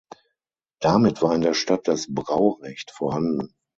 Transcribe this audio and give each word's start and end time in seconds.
Damit 0.79 1.21
war 1.21 1.35
in 1.35 1.41
der 1.41 1.53
Stadt 1.53 1.87
das 1.87 2.11
Braurecht 2.11 2.89
vorhanden. 2.89 3.53